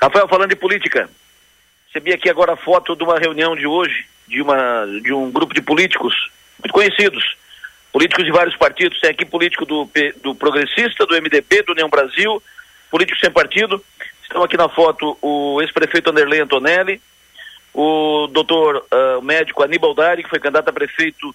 Rafael, 0.00 0.28
falando 0.28 0.50
de 0.50 0.56
política, 0.56 1.10
recebi 1.86 2.12
aqui 2.12 2.30
agora 2.30 2.54
a 2.54 2.56
foto 2.56 2.96
de 2.96 3.04
uma 3.04 3.18
reunião 3.18 3.54
de 3.54 3.66
hoje, 3.66 4.06
de, 4.26 4.40
uma, 4.40 4.86
de 5.02 5.12
um 5.12 5.30
grupo 5.30 5.52
de 5.52 5.60
políticos 5.60 6.30
muito 6.58 6.72
conhecidos, 6.72 7.36
políticos 7.92 8.24
de 8.24 8.30
vários 8.30 8.56
partidos, 8.56 9.00
tem 9.00 9.10
aqui 9.10 9.26
político 9.26 9.66
do, 9.66 9.90
do 10.22 10.34
Progressista, 10.34 11.04
do 11.04 11.14
MDB, 11.14 11.62
do 11.62 11.72
União 11.72 11.88
Brasil, 11.88 12.42
políticos 12.90 13.20
sem 13.20 13.30
partido, 13.30 13.84
estão 14.22 14.42
aqui 14.42 14.56
na 14.56 14.68
foto 14.68 15.18
o 15.20 15.60
ex-prefeito 15.60 16.10
Anderlei 16.10 16.40
Antonelli, 16.40 17.00
o 17.74 18.26
doutor 18.28 18.76
uh, 18.76 19.22
médico 19.22 19.62
Aníbal 19.62 19.94
Dari, 19.94 20.22
que 20.22 20.30
foi 20.30 20.38
candidato 20.38 20.68
a 20.68 20.72
prefeito 20.72 21.34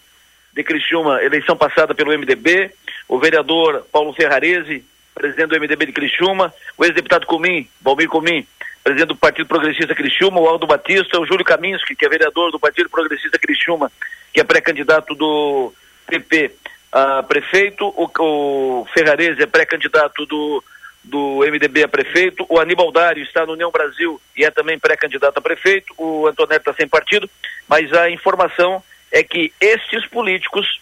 de 0.53 0.63
Criciúma, 0.63 1.21
eleição 1.21 1.55
passada 1.55 1.93
pelo 1.93 2.17
MDB, 2.17 2.71
o 3.07 3.19
vereador 3.19 3.85
Paulo 3.91 4.13
Ferrarese, 4.13 4.83
presidente 5.15 5.47
do 5.47 5.59
MDB 5.59 5.87
de 5.87 5.93
Criciúma, 5.93 6.53
o 6.77 6.83
ex-deputado 6.83 7.25
Comim, 7.25 7.67
Valmir 7.81 8.09
Comim, 8.09 8.45
presidente 8.83 9.07
do 9.07 9.15
Partido 9.15 9.47
Progressista 9.47 9.95
Criciúma, 9.95 10.39
o 10.39 10.47
Aldo 10.47 10.67
Batista, 10.67 11.19
o 11.19 11.25
Júlio 11.25 11.45
Kaminski, 11.45 11.95
que 11.95 12.05
é 12.05 12.09
vereador 12.09 12.51
do 12.51 12.59
Partido 12.59 12.89
Progressista 12.89 13.39
Criciúma, 13.39 13.91
que 14.33 14.41
é 14.41 14.43
pré-candidato 14.43 15.15
do 15.15 15.73
PP 16.05 16.51
a 16.91 17.23
prefeito, 17.23 17.87
o, 17.87 18.09
o 18.19 18.85
Ferrarese 18.93 19.41
é 19.41 19.45
pré-candidato 19.45 20.25
do, 20.25 20.63
do 21.03 21.39
MDB 21.39 21.83
a 21.83 21.87
prefeito, 21.87 22.45
o 22.47 22.59
Aníbal 22.59 22.91
Dário 22.91 23.23
está 23.23 23.45
no 23.45 23.53
União 23.53 23.71
Brasil 23.71 24.21
e 24.37 24.45
é 24.45 24.51
também 24.51 24.79
pré-candidato 24.79 25.37
a 25.37 25.41
prefeito, 25.41 25.93
o 25.97 26.27
Antonelli 26.27 26.59
está 26.59 26.73
sem 26.73 26.87
partido, 26.87 27.29
mas 27.67 27.91
a 27.91 28.09
informação 28.09 28.81
é 29.11 29.23
que 29.23 29.51
estes 29.59 30.05
políticos 30.07 30.79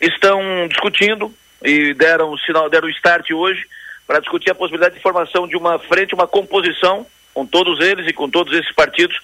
estão 0.00 0.40
discutindo 0.68 1.34
e 1.64 1.94
deram 1.94 2.30
o 2.30 2.38
sinal, 2.38 2.68
deram 2.68 2.86
o 2.86 2.90
start 2.90 3.30
hoje 3.30 3.66
para 4.06 4.20
discutir 4.20 4.50
a 4.50 4.54
possibilidade 4.54 4.96
de 4.96 5.00
formação 5.00 5.48
de 5.48 5.56
uma 5.56 5.78
frente, 5.78 6.14
uma 6.14 6.28
composição 6.28 7.06
com 7.32 7.46
todos 7.46 7.80
eles 7.80 8.06
e 8.06 8.12
com 8.12 8.28
todos 8.28 8.52
esses 8.52 8.70
partidos, 8.72 9.18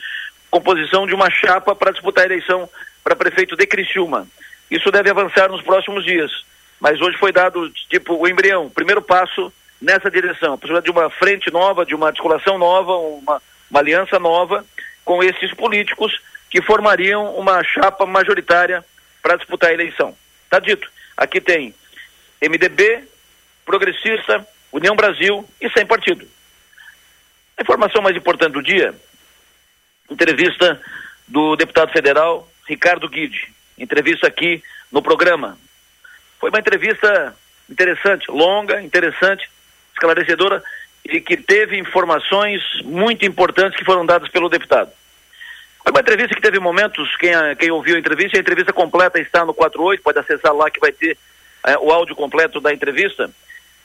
composição 0.50 1.06
de 1.06 1.14
uma 1.14 1.30
chapa 1.30 1.76
para 1.76 1.92
disputar 1.92 2.24
a 2.24 2.26
eleição 2.26 2.68
para 3.04 3.14
prefeito 3.14 3.54
de 3.56 3.66
Criciúma. 3.66 4.26
Isso 4.70 4.90
deve 4.90 5.10
avançar 5.10 5.50
nos 5.50 5.62
próximos 5.62 6.04
dias, 6.04 6.30
mas 6.80 7.00
hoje 7.00 7.18
foi 7.18 7.30
dado 7.30 7.70
tipo 7.90 8.14
o 8.14 8.26
embrião, 8.26 8.66
o 8.66 8.70
primeiro 8.70 9.02
passo 9.02 9.52
nessa 9.80 10.10
direção, 10.10 10.54
a 10.54 10.58
possibilidade 10.58 10.86
de 10.86 10.98
uma 10.98 11.10
frente 11.10 11.50
nova, 11.50 11.84
de 11.84 11.94
uma 11.94 12.08
articulação 12.08 12.58
nova, 12.58 12.96
uma, 12.96 13.42
uma 13.70 13.80
aliança 13.80 14.18
nova 14.18 14.64
com 15.04 15.22
esses 15.22 15.52
políticos 15.54 16.20
que 16.48 16.62
formariam 16.62 17.34
uma 17.36 17.62
chapa 17.62 18.06
majoritária 18.06 18.84
para 19.22 19.36
disputar 19.36 19.70
a 19.70 19.74
eleição. 19.74 20.14
Está 20.44 20.58
dito. 20.58 20.90
Aqui 21.16 21.40
tem 21.40 21.74
MDB, 22.40 23.04
Progressista, 23.64 24.46
União 24.72 24.96
Brasil 24.96 25.48
e 25.60 25.70
sem 25.70 25.84
partido. 25.86 26.26
A 27.58 27.62
informação 27.62 28.02
mais 28.02 28.16
importante 28.16 28.52
do 28.52 28.62
dia, 28.62 28.94
entrevista 30.10 30.80
do 31.28 31.56
deputado 31.56 31.92
federal 31.92 32.48
Ricardo 32.66 33.08
Guide, 33.08 33.52
entrevista 33.78 34.26
aqui 34.26 34.62
no 34.90 35.02
programa. 35.02 35.58
Foi 36.38 36.50
uma 36.50 36.58
entrevista 36.58 37.36
interessante, 37.68 38.30
longa, 38.30 38.82
interessante, 38.82 39.48
esclarecedora 39.92 40.62
e 41.04 41.20
que 41.20 41.36
teve 41.36 41.78
informações 41.78 42.62
muito 42.82 43.24
importantes 43.24 43.78
que 43.78 43.84
foram 43.84 44.04
dadas 44.04 44.28
pelo 44.30 44.48
deputado. 44.48 44.90
Foi 45.82 45.92
uma 45.92 46.00
entrevista 46.00 46.34
que 46.34 46.42
teve 46.42 46.58
momentos, 46.58 47.16
quem, 47.16 47.32
quem 47.58 47.70
ouviu 47.70 47.96
a 47.96 47.98
entrevista, 47.98 48.36
a 48.36 48.40
entrevista 48.40 48.72
completa 48.72 49.18
está 49.18 49.44
no 49.44 49.54
48, 49.54 50.02
pode 50.02 50.18
acessar 50.18 50.54
lá 50.54 50.70
que 50.70 50.80
vai 50.80 50.92
ter 50.92 51.16
é, 51.66 51.76
o 51.78 51.90
áudio 51.90 52.16
completo 52.16 52.60
da 52.60 52.72
entrevista. 52.72 53.30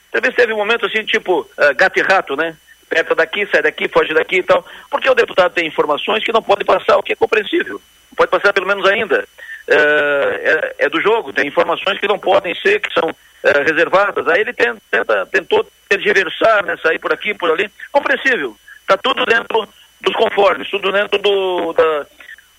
Entrevista 0.09 0.41
teve 0.41 0.53
momentos 0.53 0.89
assim, 0.89 1.03
tipo 1.05 1.41
uh, 1.41 1.75
gato 1.75 1.99
e 1.99 2.01
rato, 2.01 2.35
né? 2.35 2.55
aperta 2.85 3.15
daqui, 3.15 3.47
sai 3.47 3.61
daqui, 3.61 3.87
foge 3.87 4.13
daqui 4.13 4.37
e 4.37 4.43
tal. 4.43 4.65
Porque 4.89 5.09
o 5.09 5.15
deputado 5.15 5.53
tem 5.53 5.67
informações 5.67 6.23
que 6.23 6.31
não 6.31 6.41
pode 6.41 6.63
passar, 6.63 6.97
o 6.97 7.03
que 7.03 7.13
é 7.13 7.15
compreensível. 7.15 7.81
Pode 8.15 8.31
passar 8.31 8.53
pelo 8.53 8.67
menos 8.67 8.85
ainda. 8.87 9.27
É, 9.67 10.75
é, 10.79 10.85
é 10.85 10.89
do 10.89 11.01
jogo, 11.01 11.33
tem 11.33 11.47
informações 11.47 11.99
que 11.99 12.07
não 12.07 12.19
podem 12.19 12.53
ser, 12.55 12.79
que 12.79 12.93
são 12.93 13.13
é, 13.43 13.63
reservadas. 13.63 14.27
Aí 14.27 14.41
ele 14.41 14.53
tenta, 14.53 14.81
tenta, 14.89 15.25
tentou 15.25 15.67
tergiversar, 15.89 16.63
né, 16.65 16.77
sair 16.77 16.99
por 16.99 17.11
aqui, 17.11 17.33
por 17.33 17.51
ali. 17.51 17.69
Compreensível. 17.91 18.55
Está 18.81 18.97
tudo 18.97 19.25
dentro 19.25 19.67
dos 20.01 20.15
conformes, 20.15 20.69
tudo 20.69 20.91
dentro 20.91 21.17
do, 21.19 21.73
da, 21.73 22.05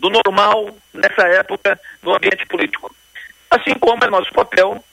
do 0.00 0.10
normal 0.10 0.76
nessa 0.92 1.28
época 1.28 1.80
no 2.02 2.14
ambiente 2.14 2.44
político. 2.46 2.94
Assim 3.48 3.74
como 3.74 4.04
é 4.04 4.10
nosso 4.10 4.32
papel 4.32 4.84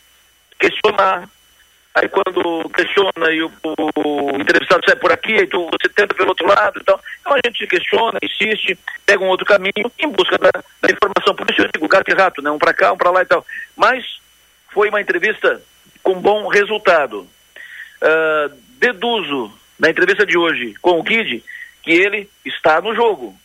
questionar, 0.64 1.30
Aí 1.96 2.10
quando 2.10 2.68
questiona 2.70 3.32
e 3.32 3.44
o, 3.44 3.52
o, 3.64 4.42
entrevistado 4.42 4.84
sai 4.84 4.96
por 4.96 5.12
aqui, 5.12 5.34
aí 5.34 5.46
você 5.46 5.88
tenta 5.94 6.16
pelo 6.16 6.30
outro 6.30 6.48
lado 6.48 6.80
e 6.80 6.84
tal. 6.84 7.00
Então 7.22 7.34
a 7.34 7.40
gente 7.46 7.68
questiona, 7.68 8.18
insiste, 8.24 8.78
pega 9.06 9.24
um 9.24 9.28
outro 9.28 9.46
caminho 9.46 9.92
em 10.00 10.10
busca 10.10 10.36
da, 10.40 10.50
da 10.52 10.92
informação. 10.92 11.36
Por 11.36 11.48
isso 11.52 11.62
eu 11.62 11.70
digo 11.72 11.88
gato 11.88 12.10
e 12.10 12.16
rato, 12.16 12.42
né? 12.42 12.50
Um 12.50 12.58
para 12.58 12.74
cá, 12.74 12.92
um 12.92 12.98
para 12.98 13.12
lá 13.12 13.22
e 13.22 13.26
tal. 13.26 13.46
Mas 13.76 14.04
foi 14.72 14.90
uma 14.90 15.02
entrevista 15.02 15.62
com 16.02 16.20
bom 16.20 16.48
resultado. 16.48 17.28
Uh, 18.02 18.58
deduzo 18.80 19.54
na 19.78 19.92
entrevista 19.92 20.26
de 20.26 20.36
hoje 20.36 20.74
com 20.82 21.00
o 21.00 21.04
Kid 21.04 21.44
que 21.84 21.92
ele 21.92 22.28
está 22.44 22.82
no 22.82 22.96
jogo 22.96 23.38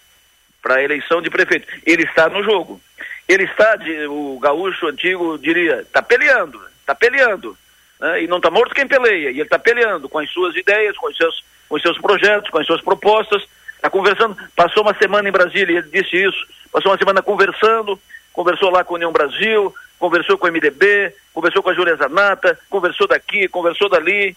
para 0.62 0.76
a 0.76 0.82
eleição 0.82 1.20
de 1.20 1.28
prefeito. 1.28 1.66
Ele 1.84 2.04
está 2.04 2.30
no 2.30 2.42
jogo. 2.42 2.80
Ele 3.28 3.44
está, 3.44 3.76
de, 3.76 4.06
o 4.06 4.38
gaúcho 4.40 4.86
antigo 4.86 5.36
diria, 5.38 5.82
está 5.82 6.00
peleando, 6.00 6.58
está 6.88 6.94
peleando 6.94 7.56
né? 8.00 8.22
e 8.22 8.26
não 8.26 8.38
está 8.38 8.50
morto 8.50 8.74
quem 8.74 8.88
peleia, 8.88 9.30
e 9.30 9.34
ele 9.34 9.42
está 9.42 9.58
peleando 9.58 10.08
com 10.08 10.18
as 10.18 10.30
suas 10.30 10.56
ideias, 10.56 10.96
com 10.96 11.08
os 11.08 11.16
seus, 11.16 11.44
com 11.68 11.76
os 11.76 11.82
seus 11.82 11.98
projetos, 11.98 12.50
com 12.50 12.58
as 12.58 12.66
suas 12.66 12.80
propostas, 12.80 13.46
está 13.76 13.90
conversando, 13.90 14.36
passou 14.56 14.82
uma 14.82 14.94
semana 14.94 15.28
em 15.28 15.32
Brasília, 15.32 15.74
e 15.74 15.76
ele 15.78 15.90
disse 15.90 16.16
isso, 16.16 16.46
passou 16.72 16.90
uma 16.90 16.98
semana 16.98 17.22
conversando, 17.22 18.00
conversou 18.32 18.70
lá 18.70 18.82
com 18.84 18.94
a 18.94 18.96
União 18.96 19.12
Brasil, 19.12 19.74
conversou 19.98 20.38
com 20.38 20.46
o 20.46 20.50
MDB, 20.50 21.12
conversou 21.34 21.62
com 21.62 21.70
a 21.70 21.74
Júlia 21.74 21.96
Zanata, 21.96 22.58
conversou 22.70 23.06
daqui, 23.06 23.48
conversou 23.48 23.88
dali, 23.88 24.36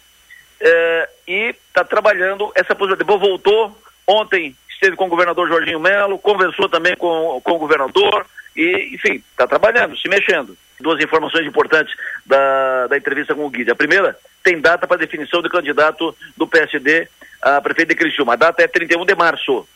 é, 0.59 1.09
e 1.28 1.56
está 1.67 1.84
trabalhando 1.84 2.51
essa 2.56 2.75
possibilidade. 2.75 3.19
Voltou, 3.19 3.78
ontem 4.07 4.56
esteve 4.69 4.95
com 4.95 5.06
o 5.06 5.09
governador 5.09 5.47
Jorginho 5.47 5.79
Melo, 5.79 6.17
conversou 6.17 6.67
também 6.67 6.95
com, 6.95 7.40
com 7.44 7.51
o 7.51 7.59
governador, 7.59 8.25
e, 8.56 8.95
enfim, 8.95 9.23
está 9.31 9.47
trabalhando, 9.47 9.97
se 9.97 10.07
mexendo 10.09 10.57
duas 10.79 11.01
informações 11.01 11.45
importantes 11.45 11.95
da, 12.25 12.88
da 12.88 12.97
entrevista 12.97 13.35
com 13.35 13.45
o 13.45 13.50
Guide. 13.50 13.72
A 13.72 13.75
primeira, 13.75 14.17
tem 14.44 14.59
data 14.59 14.88
para 14.88 14.97
definição 14.97 15.41
do 15.41 15.50
candidato 15.50 16.16
do 16.35 16.47
PSD 16.47 17.07
a 17.41 17.61
prefeito 17.61 17.90
de 17.90 17.95
Criciúma. 17.95 18.34
A 18.34 18.38
data 18.38 18.63
é 18.63 18.67
31 18.67 19.06
de 19.06 19.16
março. 19.16 19.67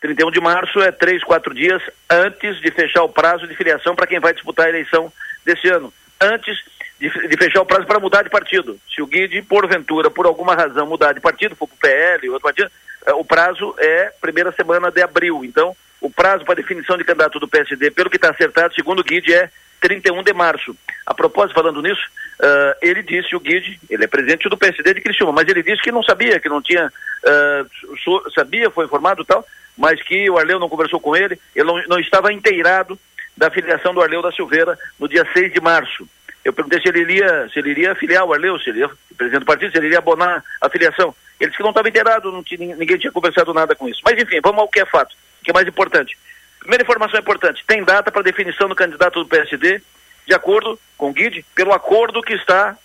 31 0.00 0.30
de 0.30 0.40
março 0.40 0.80
é 0.80 0.92
três, 0.92 1.24
quatro 1.24 1.52
dias 1.52 1.82
antes 2.08 2.60
de 2.60 2.70
fechar 2.70 3.02
o 3.02 3.08
prazo 3.08 3.46
de 3.48 3.56
filiação 3.56 3.96
para 3.96 4.06
quem 4.06 4.20
vai 4.20 4.32
disputar 4.32 4.66
a 4.66 4.68
eleição 4.68 5.12
desse 5.44 5.68
ano. 5.68 5.92
Antes 6.20 6.56
de, 7.00 7.08
de 7.08 7.36
fechar 7.36 7.62
o 7.62 7.66
prazo 7.66 7.86
para 7.86 8.00
mudar 8.00 8.22
de 8.22 8.30
partido. 8.30 8.78
Se 8.92 9.02
o 9.02 9.06
Guide, 9.06 9.42
porventura, 9.42 10.10
por 10.10 10.26
alguma 10.26 10.54
razão, 10.54 10.86
mudar 10.86 11.12
de 11.12 11.20
partido, 11.20 11.56
for 11.56 11.68
para 11.68 11.74
o 11.74 11.78
PL, 11.78 12.28
outro 12.30 12.44
partido, 12.44 12.70
eh, 13.06 13.12
o 13.14 13.24
prazo 13.24 13.74
é 13.78 14.12
primeira 14.20 14.52
semana 14.52 14.90
de 14.90 15.00
abril. 15.02 15.44
Então, 15.44 15.76
o 16.00 16.10
prazo 16.10 16.44
para 16.44 16.56
definição 16.56 16.96
de 16.96 17.04
candidato 17.04 17.38
do 17.38 17.48
PSD, 17.48 17.90
pelo 17.90 18.10
que 18.10 18.16
está 18.16 18.30
acertado, 18.30 18.74
segundo 18.74 19.00
o 19.00 19.04
Guide, 19.04 19.34
é 19.34 19.50
31 19.80 20.22
de 20.22 20.32
março. 20.32 20.76
A 21.06 21.14
propósito, 21.14 21.54
falando 21.54 21.82
nisso, 21.82 22.02
uh, 22.40 22.74
ele 22.82 23.02
disse, 23.02 23.34
o 23.34 23.40
Guide, 23.40 23.80
ele 23.88 24.04
é 24.04 24.06
presidente 24.06 24.48
do 24.48 24.56
PSD 24.56 24.94
de 24.94 25.00
Criciúma, 25.00 25.32
mas 25.32 25.48
ele 25.48 25.62
disse 25.62 25.82
que 25.82 25.92
não 25.92 26.02
sabia, 26.02 26.40
que 26.40 26.48
não 26.48 26.62
tinha, 26.62 26.86
uh, 26.86 28.30
sabia, 28.34 28.70
foi 28.70 28.84
informado 28.84 29.24
tal, 29.24 29.46
mas 29.76 30.02
que 30.02 30.28
o 30.28 30.38
Arleu 30.38 30.58
não 30.58 30.68
conversou 30.68 31.00
com 31.00 31.16
ele, 31.16 31.38
ele 31.54 31.66
não, 31.66 31.82
não 31.88 32.00
estava 32.00 32.32
inteirado 32.32 32.98
da 33.36 33.50
filiação 33.50 33.94
do 33.94 34.02
Arleu 34.02 34.20
da 34.20 34.32
Silveira 34.32 34.76
no 34.98 35.08
dia 35.08 35.26
6 35.32 35.52
de 35.52 35.60
março. 35.60 36.08
Eu 36.44 36.52
perguntei 36.52 36.80
se 36.80 36.88
ele 36.88 37.00
iria, 37.00 37.48
se 37.52 37.58
ele 37.58 37.70
iria 37.70 37.94
filiar 37.94 38.24
o 38.24 38.32
Arleu, 38.32 38.58
se 38.58 38.70
ele 38.70 38.80
ia, 38.80 38.90
presidente 39.16 39.40
do 39.40 39.46
partido, 39.46 39.70
se 39.70 39.78
ele 39.78 39.86
iria 39.86 39.98
abonar 39.98 40.42
a 40.60 40.68
filiação. 40.68 41.14
Ele 41.38 41.50
disse 41.50 41.58
que 41.58 41.62
não 41.62 41.70
estava 41.70 41.88
inteirado, 41.88 42.32
não 42.32 42.42
tinha, 42.42 42.74
ninguém 42.74 42.98
tinha 42.98 43.12
conversado 43.12 43.54
nada 43.54 43.76
com 43.76 43.88
isso. 43.88 44.00
Mas 44.04 44.20
enfim, 44.20 44.40
vamos 44.42 44.60
ao 44.60 44.68
que 44.68 44.80
é 44.80 44.86
fato, 44.86 45.14
que 45.48 45.50
é 45.50 45.54
mais 45.54 45.66
importante. 45.66 46.18
Primeira 46.60 46.82
informação 46.82 47.18
importante: 47.18 47.64
tem 47.66 47.82
data 47.82 48.12
para 48.12 48.22
definição 48.22 48.68
do 48.68 48.74
candidato 48.74 49.22
do 49.22 49.28
PSD, 49.28 49.80
de 50.26 50.34
acordo 50.34 50.78
com 50.98 51.08
o 51.08 51.12
Guide, 51.12 51.42
pelo 51.54 51.72
acordo 51.72 52.22
que 52.22 52.34
está 52.34 52.76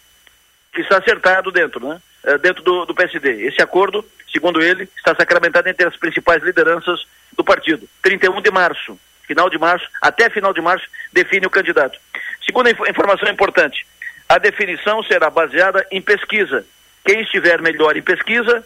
que 0.71 0.81
está 0.81 0.97
acertado 0.97 1.51
dentro, 1.51 1.85
né? 1.85 2.01
É, 2.23 2.37
dentro 2.37 2.63
do, 2.63 2.85
do 2.85 2.95
PSD. 2.95 3.45
Esse 3.45 3.61
acordo, 3.61 4.03
segundo 4.31 4.61
ele, 4.61 4.89
está 4.95 5.13
sacramentado 5.13 5.67
entre 5.67 5.85
as 5.85 5.95
principais 5.97 6.41
lideranças 6.41 7.05
do 7.35 7.43
partido. 7.43 7.87
31 8.01 8.41
de 8.41 8.49
março, 8.49 8.97
final 9.27 9.49
de 9.49 9.57
março, 9.57 9.85
até 10.01 10.29
final 10.29 10.53
de 10.53 10.61
março, 10.61 10.87
define 11.11 11.45
o 11.45 11.49
candidato. 11.49 11.99
Segunda 12.45 12.71
inf 12.71 12.79
informação 12.89 13.27
importante: 13.27 13.85
a 14.29 14.37
definição 14.37 15.03
será 15.03 15.29
baseada 15.29 15.85
em 15.91 16.01
pesquisa. 16.01 16.65
Quem 17.05 17.21
estiver 17.21 17.61
melhor 17.61 17.97
em 17.97 18.01
pesquisa 18.01 18.65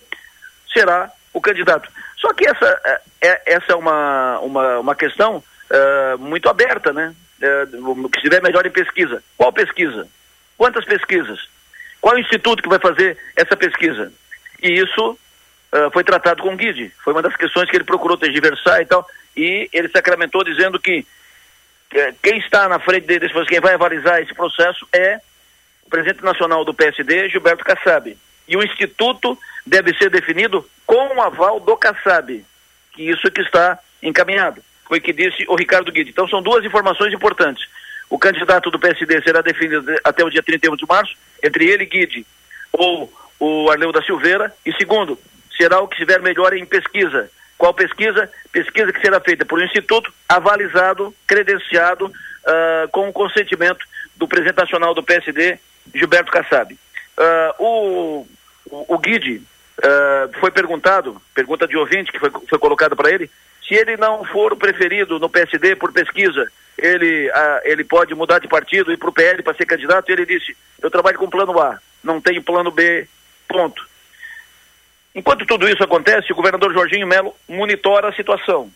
será 0.72 1.12
o 1.38 1.42
candidato. 1.42 1.90
Só 2.18 2.34
que 2.34 2.48
essa 2.48 2.82
é, 2.86 3.02
é, 3.22 3.42
essa 3.46 3.72
é 3.72 3.76
uma, 3.76 4.40
uma, 4.40 4.80
uma 4.80 4.96
questão 4.96 5.38
uh, 5.38 6.18
muito 6.18 6.50
aberta, 6.50 6.92
né? 6.92 7.16
Uh, 7.42 8.10
que 8.10 8.18
estiver 8.18 8.42
melhor 8.42 8.66
em 8.66 8.72
pesquisa. 8.72 9.24
Qual 9.38 9.54
pesquisa? 9.54 10.08
Quantas 10.58 10.86
pesquisas? 10.86 11.48
Qual 12.02 12.18
instituto 12.18 12.64
que 12.64 12.70
vai 12.70 12.80
fazer 12.80 13.18
essa 13.36 13.56
pesquisa? 13.56 14.12
E 14.62 14.72
isso 14.74 15.12
uh, 15.12 15.92
foi 15.92 16.04
tratado 16.04 16.42
com 16.42 16.54
o 16.54 16.58
Guide. 16.58 16.92
Foi 17.04 17.14
uma 17.14 17.22
das 17.22 17.36
questões 17.36 17.70
que 17.70 17.78
ele 17.78 17.84
procurou 17.84 18.18
tergiversar 18.18 18.82
e 18.82 18.86
tal. 18.86 19.08
E 19.36 19.70
ele 19.72 19.90
sacramentou 19.90 20.44
dizendo 20.44 20.80
que, 20.80 21.06
que 21.90 22.14
quem 22.24 22.40
está 22.40 22.68
na 22.68 22.80
frente 22.80 23.06
processo, 23.06 23.48
quem 23.48 23.60
vai 23.60 23.76
avalizar 23.76 24.22
esse 24.22 24.34
processo 24.34 24.88
é 24.92 25.20
o 25.86 25.90
presidente 25.90 26.24
nacional 26.24 26.66
do 26.66 26.74
PSD, 26.74 27.30
Gilberto 27.30 27.64
Kassab. 27.64 28.18
E 28.48 28.56
o 28.56 28.64
instituto 28.64 29.38
deve 29.66 29.94
ser 29.98 30.10
definido 30.10 30.68
com 30.86 31.16
o 31.16 31.22
aval 31.22 31.60
do 31.60 31.76
Kassab, 31.76 32.44
que 32.94 33.04
isso 33.04 33.30
que 33.32 33.42
está 33.42 33.78
encaminhado. 34.02 34.62
Foi 34.86 35.00
o 35.00 35.02
que 35.02 35.12
disse 35.12 35.46
o 35.48 35.56
Ricardo 35.56 35.92
Guide. 35.92 36.12
Então 36.12 36.28
são 36.28 36.42
duas 36.42 36.64
informações 36.64 37.14
importantes. 37.14 37.68
O 38.10 38.18
candidato 38.18 38.72
do 38.72 38.80
PSD 38.80 39.22
será 39.22 39.42
definido 39.42 39.84
até 40.04 40.24
o 40.24 40.30
dia 40.30 40.42
31 40.42 40.78
de 40.78 40.86
março, 40.88 41.14
entre 41.44 41.68
ele, 41.68 41.86
Guide, 41.86 42.26
ou 42.72 43.12
o 43.40 43.70
Arleu 43.70 43.92
da 43.92 44.02
Silveira. 44.02 44.54
E 44.66 44.74
segundo, 44.74 45.20
será 45.58 45.82
o 45.82 45.88
que 45.88 45.96
estiver 45.96 46.22
melhor 46.22 46.54
em 46.54 46.66
pesquisa. 46.66 47.30
Qual 47.58 47.74
pesquisa? 47.74 48.32
Pesquisa 48.52 48.94
que 48.94 49.02
será 49.02 49.20
feita 49.20 49.46
por 49.46 49.60
um 49.60 49.64
instituto 49.64 50.14
avalizado, 50.30 51.14
credenciado, 51.26 52.06
uh, 52.06 52.88
com 52.92 53.10
o 53.10 53.14
consentimento 53.14 53.86
do 54.16 54.28
presidente 54.28 54.58
nacional 54.58 54.94
do 54.94 55.04
PSD, 55.04 55.60
Gilberto 55.94 56.32
Kassab. 56.32 56.74
Uh, 56.74 57.64
o, 57.64 58.28
o, 58.72 58.96
o 58.96 58.98
Guide 58.98 59.42
uh, 59.80 60.40
foi 60.40 60.52
perguntado, 60.52 61.22
pergunta 61.34 61.68
de 61.68 61.78
ouvinte 61.78 62.12
que 62.12 62.20
foi, 62.20 62.32
foi 62.48 62.60
colocada 62.60 62.96
para 62.96 63.12
ele, 63.12 63.30
se 63.68 63.76
ele 63.76 63.98
não 63.98 64.24
for 64.24 64.56
preferido 64.56 65.20
no 65.20 65.30
PSD 65.30 65.76
por 65.76 65.92
pesquisa, 65.92 66.50
ele, 66.78 67.30
ele 67.64 67.84
pode 67.84 68.16
mudar 68.16 68.40
de 68.40 68.48
partido 68.48 68.94
e 68.94 68.98
para 68.98 69.10
o 69.10 69.14
PL 69.14 69.44
para 69.44 69.56
ser 69.56 69.66
candidato. 69.66 70.10
Ele 70.10 70.26
disse: 70.26 70.56
Eu 70.82 70.90
trabalho 70.90 71.18
com 71.18 71.30
plano 71.30 71.60
A, 71.60 71.78
não 72.04 72.22
tenho 72.22 72.42
plano 72.42 72.72
B, 72.72 73.08
ponto. 73.48 73.86
Enquanto 75.14 75.46
tudo 75.46 75.68
isso 75.68 75.84
acontece, 75.84 76.32
o 76.32 76.36
governador 76.36 76.72
Jorginho 76.72 77.08
Melo 77.08 77.36
monitora 77.50 78.10
a 78.10 78.14
situação. 78.14 78.72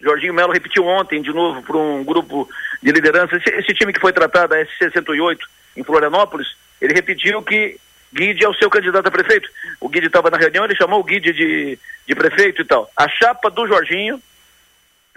Jorginho 0.00 0.34
Melo 0.34 0.52
repetiu 0.52 0.84
ontem, 0.84 1.22
de 1.22 1.32
novo, 1.32 1.62
para 1.62 1.76
um 1.76 2.02
grupo 2.02 2.48
de 2.82 2.90
liderança, 2.90 3.36
esse, 3.36 3.48
esse, 3.50 3.72
time 3.72 3.92
que 3.92 4.00
foi 4.00 4.12
tratado, 4.12 4.54
a 4.54 4.58
S68, 4.58 5.38
em 5.76 5.84
Florianópolis, 5.84 6.48
ele 6.80 6.92
repetiu 6.92 7.40
que 7.40 7.78
Guide 8.12 8.44
é 8.44 8.48
o 8.48 8.54
seu 8.54 8.68
candidato 8.68 9.06
a 9.06 9.10
prefeito. 9.10 9.48
O 9.80 9.88
Guide 9.88 10.06
estava 10.06 10.30
na 10.30 10.36
reunião, 10.36 10.64
ele 10.64 10.76
chamou 10.76 11.00
o 11.00 11.04
Guide 11.04 11.32
de, 11.32 11.78
de 12.06 12.14
prefeito 12.14 12.62
e 12.62 12.64
tal. 12.64 12.90
A 12.96 13.08
chapa 13.08 13.50
do 13.50 13.66
Jorginho, 13.66 14.22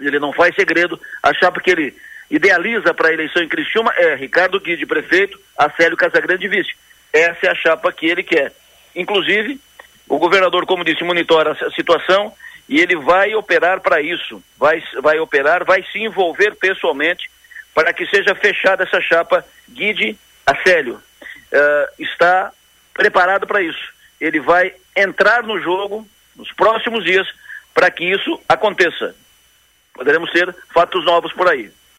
ele 0.00 0.18
não 0.18 0.32
faz 0.32 0.54
segredo, 0.54 0.98
a 1.22 1.34
chapa 1.34 1.60
que 1.60 1.70
ele 1.70 1.94
idealiza 2.30 2.94
para 2.94 3.08
a 3.08 3.12
eleição 3.12 3.42
em 3.42 3.48
Criciúma 3.48 3.92
é 3.96 4.14
Ricardo 4.14 4.60
Guide 4.60 4.86
prefeito, 4.86 5.38
Acélio 5.56 5.96
Casagrande 5.96 6.48
vice. 6.48 6.74
Essa 7.12 7.46
é 7.46 7.50
a 7.50 7.54
chapa 7.54 7.92
que 7.92 8.06
ele 8.06 8.22
quer. 8.22 8.52
Inclusive, 8.94 9.60
o 10.08 10.18
governador, 10.18 10.66
como 10.66 10.84
disse, 10.84 11.04
monitora 11.04 11.52
a 11.52 11.70
situação 11.72 12.32
e 12.68 12.80
ele 12.80 12.96
vai 12.96 13.34
operar 13.34 13.80
para 13.80 14.00
isso. 14.00 14.42
Vai, 14.58 14.82
vai 15.00 15.18
operar, 15.18 15.64
vai 15.64 15.84
se 15.92 15.98
envolver 15.98 16.54
pessoalmente 16.56 17.30
para 17.74 17.92
que 17.92 18.06
seja 18.06 18.34
fechada 18.34 18.84
essa 18.84 19.00
chapa 19.00 19.44
Guide 19.68 20.18
Acélio. 20.46 20.94
Uh, 21.52 22.02
está 22.02 22.52
preparado 22.96 23.46
para 23.46 23.62
isso. 23.62 23.92
Ele 24.20 24.40
vai 24.40 24.74
entrar 24.96 25.42
no 25.42 25.60
jogo 25.60 26.08
nos 26.34 26.50
próximos 26.52 27.04
dias 27.04 27.28
para 27.74 27.90
que 27.90 28.04
isso 28.04 28.40
aconteça. 28.48 29.14
Poderemos 29.92 30.30
ter 30.30 30.54
fatos 30.72 31.04
novos 31.04 31.32
por 31.32 31.48
aí. 31.48 31.70